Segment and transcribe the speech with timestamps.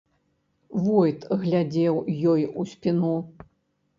[0.85, 1.95] Войт глядзеў
[2.31, 3.13] ёй у спіну.